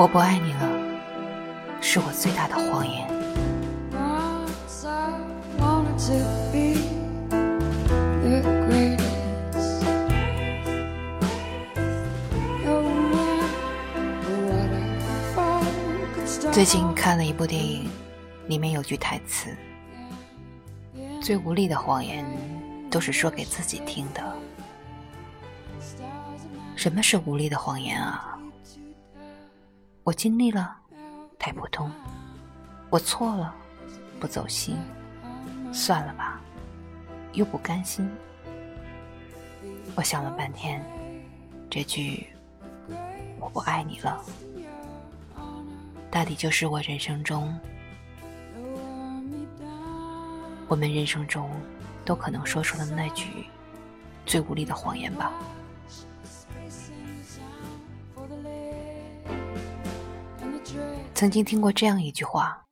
[0.00, 0.60] 我不爱你了，
[1.82, 3.06] 是我最大的谎言。
[16.50, 17.90] 最近看了一部电影，
[18.46, 19.54] 里面有句台词
[21.20, 22.24] ：“最无力的谎言，
[22.90, 24.34] 都是说给自己听的。”
[26.74, 28.29] 什么是无力的谎言啊？
[30.02, 30.76] 我尽力了，
[31.38, 31.90] 太普通；
[32.88, 33.54] 我错了，
[34.18, 34.76] 不走心，
[35.72, 36.40] 算了吧，
[37.32, 38.10] 又不甘心。
[39.94, 40.82] 我想了半天，
[41.68, 42.26] 这句
[43.38, 44.24] “我不爱你了”，
[46.10, 47.54] 大抵就是我人生中，
[50.66, 51.50] 我们人生中
[52.06, 53.46] 都可能说出的那句
[54.24, 55.30] 最无力的谎言吧。
[61.20, 62.66] 曾经听过这样一句话：“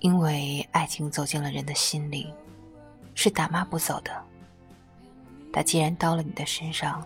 [0.00, 2.30] 因为爱情走进了人的心里，
[3.14, 4.22] 是打骂不走的。
[5.50, 7.02] 它既然到了你的身上，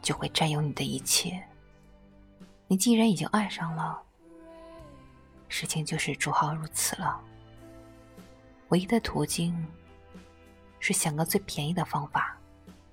[0.00, 1.44] 就会占有你的一切。
[2.68, 4.00] 你既然已经爱上了，
[5.48, 7.20] 事情就是主好如此了。
[8.68, 9.66] 唯一的途径，
[10.78, 12.38] 是想个最便宜的方法，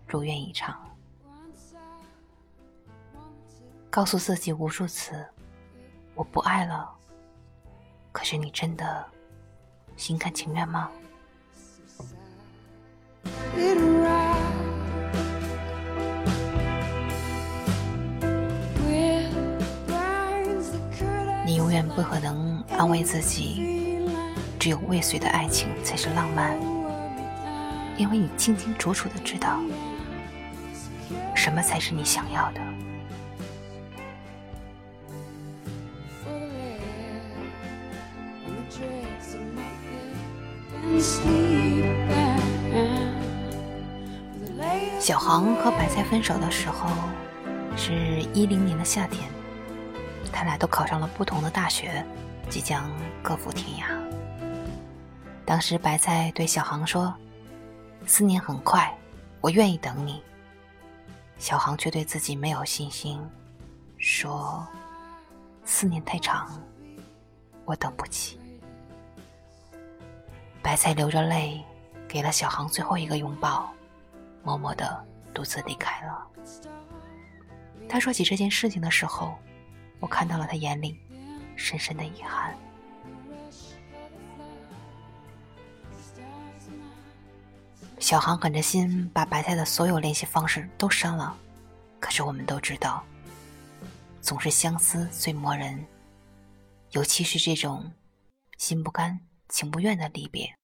[0.08, 0.76] 如愿以偿。
[3.92, 5.24] 告诉自己无数次。”
[6.16, 6.90] 我不爱了，
[8.12, 9.06] 可是你真的
[9.98, 10.90] 心甘情愿吗？
[21.46, 24.00] 你永远不可能安慰自己，
[24.58, 26.58] 只有未遂的爱情才是浪漫，
[27.98, 29.60] 因为你清清楚楚的知道，
[31.36, 32.75] 什么才是你想要的。
[45.00, 46.90] 小航和白菜分手的时候，
[47.78, 47.94] 是
[48.34, 49.30] 一零年的夏天，
[50.32, 52.04] 他俩都考上了不同的大学，
[52.50, 52.90] 即将
[53.22, 53.86] 各赴天涯。
[55.46, 57.14] 当时白菜对小航说
[58.08, 58.92] ：“四年很快，
[59.42, 60.24] 我愿意等你。”
[61.38, 63.20] 小航却对自己没有信心，
[64.00, 64.66] 说
[65.64, 66.60] ：“四年太长，
[67.66, 68.40] 我等不起。”
[70.66, 71.64] 白菜流着泪，
[72.08, 73.72] 给了小航最后一个拥抱。
[74.44, 76.28] 默默的独自离开了。
[77.88, 79.38] 他说起这件事情的时候，
[80.00, 81.00] 我看到了他眼里
[81.56, 82.58] 深深的遗憾。
[88.00, 91.38] 小航狠着心把白菜的所有联系方式都删了，
[92.00, 93.04] 可是我们都知道，
[94.20, 95.86] 总是相思最磨人，
[96.90, 97.94] 尤其是这种
[98.58, 100.58] 心不甘情不愿的离别。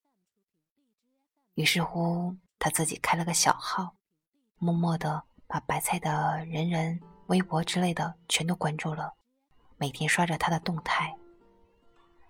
[1.55, 2.37] 于是乎。
[2.63, 3.95] 他自己开了个小号，
[4.59, 9.15] 默默的把白菜的人人、微博之类的全都关注了，
[9.77, 11.17] 每天刷着他的动态。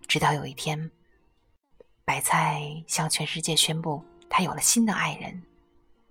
[0.07, 0.89] 直到有一天，
[2.05, 5.43] 白菜向全世界宣布他有了新的爱人，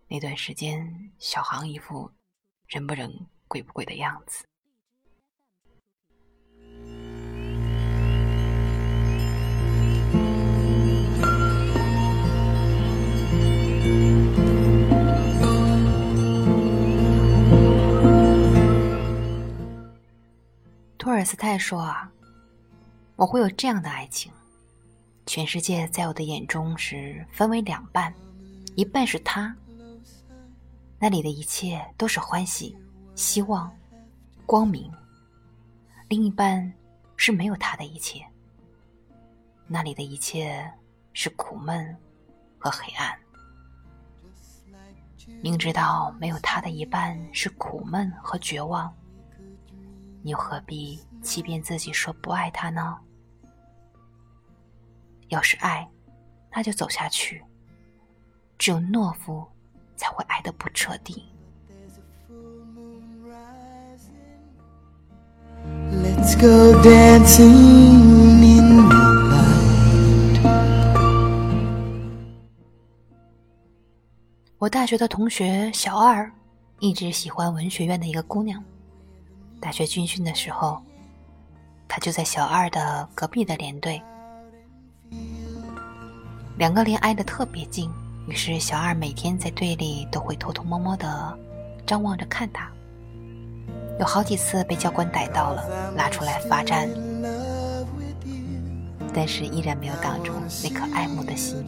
[0.07, 2.13] 那段时间，小航一副
[2.67, 4.45] 人不人、鬼不鬼的样子。
[21.01, 22.13] 托尔斯泰说：“啊，
[23.17, 24.31] 我会有这样的爱情，
[25.25, 28.13] 全世界在我的眼中是分为两半，
[28.77, 29.57] 一半是他，
[30.99, 32.77] 那里的一切都是欢喜、
[33.15, 33.75] 希望、
[34.45, 34.93] 光明；
[36.07, 36.71] 另一半
[37.17, 38.23] 是没有他的一切，
[39.67, 40.71] 那里的一切
[41.15, 41.97] 是苦闷
[42.59, 43.19] 和黑暗。
[45.41, 48.95] 明知道没有他的一半是苦闷和绝望。”
[50.23, 52.99] 你又何必欺骗自己说不爱他呢？
[55.29, 55.89] 要是爱，
[56.53, 57.43] 那就走下去。
[58.59, 59.47] 只有懦夫
[59.97, 61.25] 才会爱的不彻底。
[74.59, 76.31] 我大学的同学小二，
[76.81, 78.63] 一直喜欢文学院的一个姑娘。
[79.61, 80.81] 大学军训的时候，
[81.87, 84.03] 他就在小二的隔壁的连队，
[86.57, 87.91] 两个连挨得特别近。
[88.27, 91.39] 于是小二每天在队里都会偷偷摸摸的
[91.87, 92.71] 张望着看他。
[93.99, 96.89] 有好几次被教官逮到了，拉出来罚站，
[99.13, 101.65] 但是依然没有挡住那颗爱慕的心。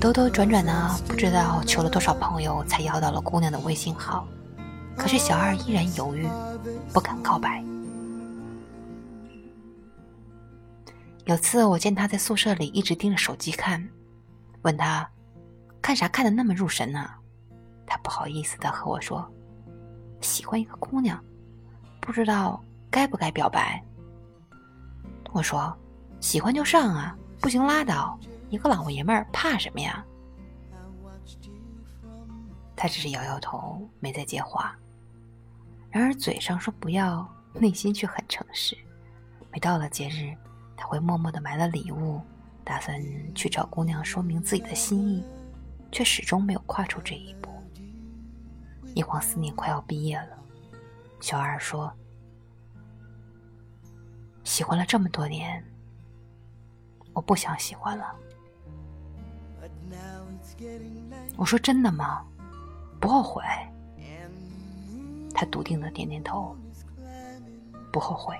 [0.00, 4.26] 兜兜转转呢，不知道求了多少朋友才要到了姑娘的微信号，
[4.96, 6.26] 可是小二依然犹豫，
[6.92, 7.62] 不敢告白。
[11.24, 13.86] 有次我见他在宿舍里一直盯着手机看，
[14.62, 15.08] 问他
[15.80, 17.08] 看啥看的那么入神呢？
[17.86, 19.28] 他不好意思的和我说。
[20.20, 21.22] 喜欢一个姑娘，
[22.00, 23.82] 不知道该不该表白。
[25.32, 25.76] 我说
[26.20, 28.18] ：“喜欢就上啊，不行拉倒。
[28.48, 30.04] 一个老爷们儿怕什么呀？”
[32.76, 34.76] 他只是摇摇头，没再接话。
[35.92, 38.74] 然而嘴上说不要，内心却很诚实。
[39.52, 40.34] 每到了节日，
[40.74, 42.18] 他会默默的买了礼物，
[42.64, 42.98] 打算
[43.34, 45.22] 去找姑娘说明自己的心意，
[45.92, 47.50] 却始终没有跨出这一步。
[48.94, 50.38] 一晃四年快要毕业了，
[51.20, 51.92] 小二说
[54.44, 55.62] ：“喜欢了这么多年，
[57.12, 58.16] 我不想喜欢了。”
[61.36, 62.24] 我说：“真的吗？
[62.98, 63.44] 不后悔？”
[65.34, 66.56] 他笃定的点点头，
[67.92, 68.36] 不后悔。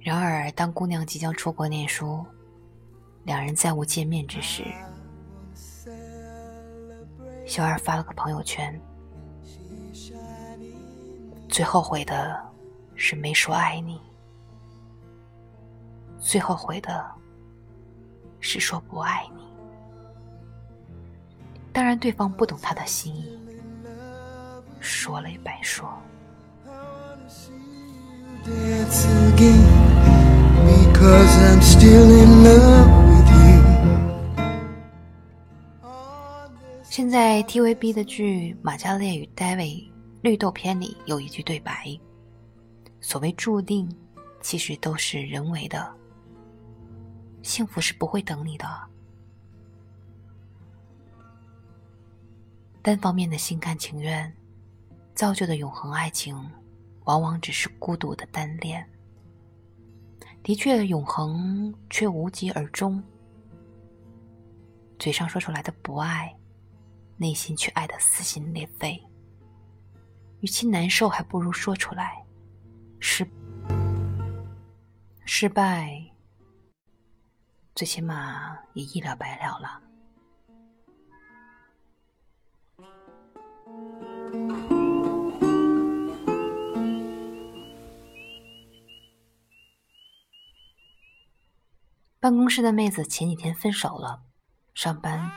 [0.00, 2.24] 然而，当姑娘即将出国念书，
[3.24, 4.64] 两人再无见面之时。
[7.46, 8.80] 小二发了个朋友圈，
[11.48, 12.40] 最后悔的
[12.96, 14.00] 是没说爱你，
[16.18, 17.04] 最后悔的
[18.40, 19.51] 是说不爱你。
[21.72, 23.38] 当然，对方不懂他的心意，
[24.78, 25.90] 说了也白说。
[36.82, 39.82] 现在 TVB 的剧《马加列与戴维
[40.20, 41.98] 绿豆篇》里有一句对白
[43.00, 43.88] ：“所谓注定，
[44.42, 45.90] 其实都是人为的。
[47.42, 48.66] 幸福是不会等你的。
[52.82, 54.30] 单方面的心甘情愿
[55.14, 56.36] 造就的永恒爱情，
[57.04, 58.86] 往往只是孤独的单恋。
[60.42, 63.02] 的确，永恒却无疾而终。
[64.98, 66.34] 嘴上说出来的不爱。”
[67.18, 69.00] 内心却爱得撕心裂肺，
[70.40, 72.20] 与其难受，还不如说出来。
[72.98, 73.24] 失
[75.24, 76.04] 失败，
[77.76, 79.80] 最起码也一了百了了。
[92.20, 94.22] 办公室的妹子前几天分手了，
[94.74, 95.30] 上班。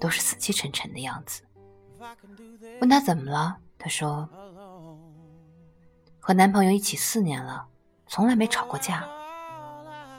[0.00, 1.42] 都是死气沉沉的样子。
[2.80, 4.28] 问她怎么了，她说
[6.20, 7.66] ：“和男朋友一起四年了，
[8.06, 9.08] 从来没吵过架。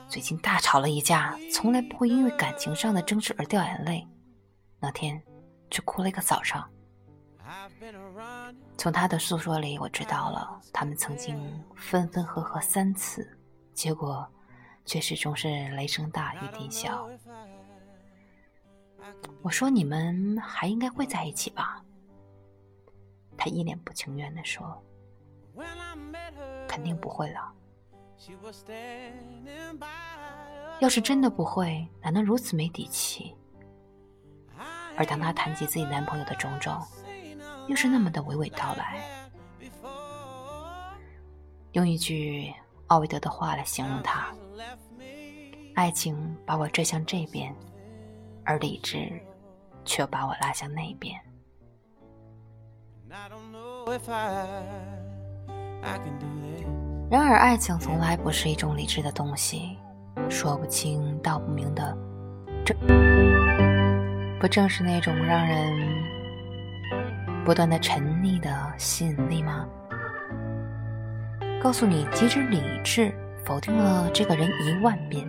[0.08, 4.04] 最近大吵了一架，从来不会因为感情上的争执而掉眼泪，
[4.80, 5.22] 那天
[5.70, 6.68] 却哭了一个早上。
[8.76, 13.38] 从他的诉说里，我知道了他们曾经分分合合三次，
[13.72, 14.26] 结果
[14.84, 17.08] 却始终是雷声大雨点小。”
[19.42, 21.82] 我说：“你们还应该会在一起吧？”
[23.38, 24.82] 他一脸不情愿的说
[26.66, 27.52] ：“肯定不会了。
[30.80, 33.36] 要是真的不会，哪能如此没底气？
[34.96, 36.76] 而当他谈及自己男朋友的种种，
[37.68, 39.00] 又是那么的娓娓道来。
[41.72, 42.52] 用一句
[42.86, 44.34] 奥维德的话来形容他：
[45.74, 47.54] 爱情把我拽向这边。”
[48.48, 49.10] 而理智
[49.84, 51.20] 却把我拉向那边。
[57.10, 59.76] 然而，爱情从来不是一种理智的东西，
[60.30, 61.98] 说不清道不明的，
[62.64, 62.72] 这
[64.38, 65.76] 不正是那种让人
[67.46, 69.64] 不断的沉溺的吸引力吗？
[71.62, 75.24] 告诉你，即使理智否定了这个人一万遍，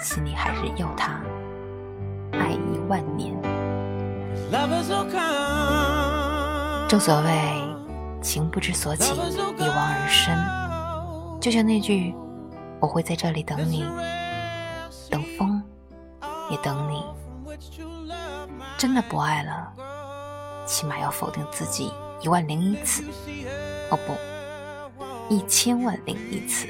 [0.00, 1.20] 心里还是要他。
[2.34, 3.34] 爱一万年。
[6.88, 7.52] 正所谓
[8.22, 10.38] 情不知所起，一往而深。
[11.40, 12.14] 就像那句
[12.78, 13.84] “我会在这里等你，
[15.10, 15.60] 等风，
[16.48, 17.02] 也等你”。
[18.78, 19.72] 真的不爱了，
[20.66, 23.02] 起码要否定自己一万零一次。
[23.90, 26.66] 哦不，一千万零一次。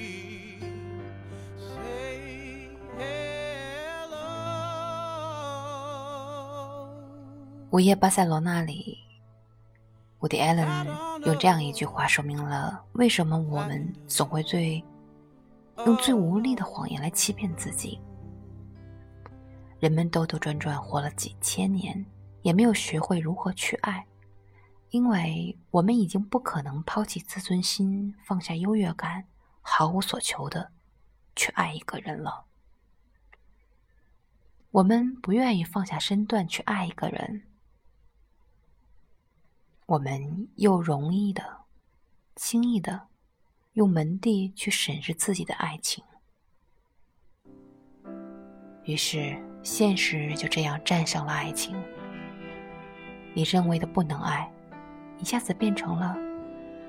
[7.71, 8.99] 午夜巴塞罗那里，
[10.21, 10.67] 伍迪·艾伦
[11.27, 14.83] 用这样一句话说明了为什么我们总会最
[15.85, 18.01] 用最无力的谎言来欺骗自己。
[19.79, 22.03] 人们兜兜转转活了几千年，
[22.47, 24.07] 也没有学会如何去爱，
[24.91, 29.27] 因为我们已经不可能抛弃自尊心，放下优越感，
[29.61, 30.71] 毫无所求的
[31.35, 32.45] 去爱一个人了。
[34.71, 37.43] 我们不愿意放下身段去爱一个人。
[39.87, 41.65] 我们又容易的、
[42.37, 43.09] 轻易的
[43.73, 46.05] 用门第去审视自己的爱情，
[48.85, 51.77] 于是现实就这样战胜了爱情。
[53.37, 54.51] 你认为的不能爱，
[55.19, 56.17] 一下子变成了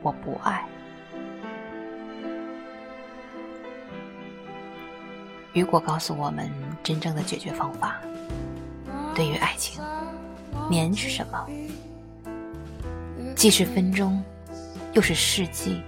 [0.01, 0.65] 我不爱。
[5.51, 6.49] 雨果告诉我们
[6.81, 7.99] 真正的解决方法：
[9.13, 9.83] 对于爱情，
[10.69, 11.47] 年是什么？
[13.35, 14.23] 既是分钟，
[14.93, 15.83] 又是世纪，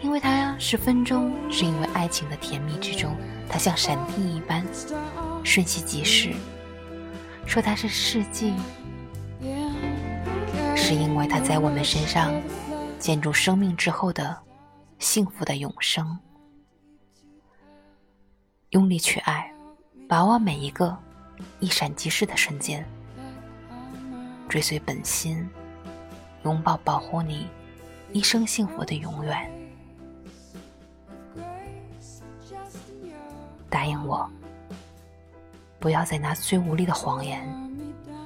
[0.00, 3.14] 因为它是分钟，是因为爱情的甜蜜之中，
[3.50, 4.64] 它像闪电一般
[5.44, 6.30] 瞬息即逝；
[7.44, 8.54] 说它是世纪，
[10.90, 12.34] 是因为它在我们身上
[12.98, 14.36] 建筑生命之后的
[14.98, 16.18] 幸福的永生。
[18.70, 19.54] 用力去爱，
[20.08, 20.98] 把握每一个
[21.60, 22.84] 一闪即逝的瞬间，
[24.48, 25.48] 追随本心。
[26.42, 27.46] 拥抱，保护你
[28.12, 29.48] 一生幸福的永远。
[33.68, 34.28] 答应我，
[35.78, 37.48] 不要再拿最无力的谎言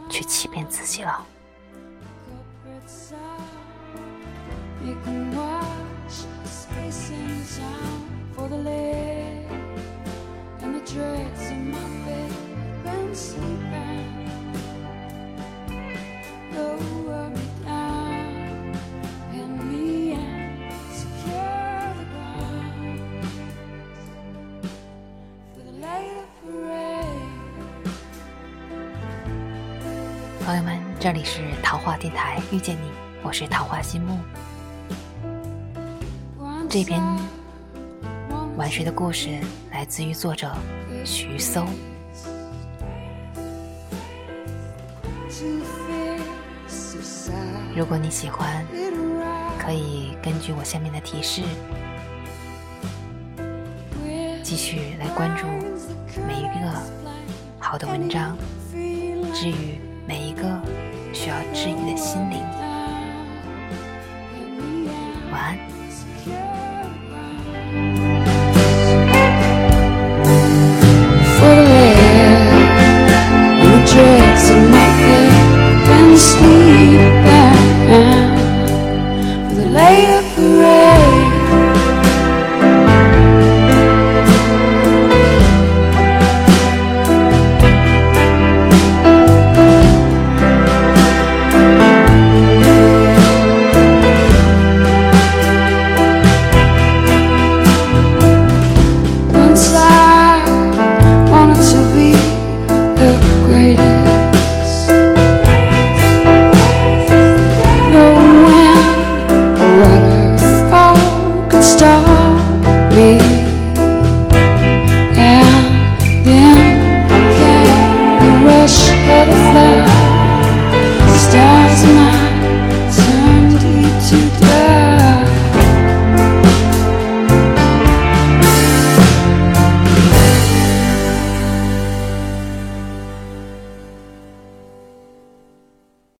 [0.09, 1.27] 去欺骗自己了。
[30.45, 32.91] 朋友们，这里是桃花电台，遇见你，
[33.23, 34.19] 我是桃花心木。
[36.75, 37.01] 这篇
[38.57, 39.39] 晚睡的故事
[39.71, 40.53] 来自于作者
[41.05, 41.65] 徐搜。
[47.77, 48.67] 如果你喜欢，
[49.57, 51.43] 可以根据我下面的提示，
[54.43, 55.47] 继续来关注
[56.27, 56.83] 每一个
[57.61, 58.37] 好的文章，
[59.33, 59.79] 治愈。
[60.09, 60.43] 每一个
[61.13, 62.41] 需要治愈的心灵，
[65.31, 65.84] 晚安。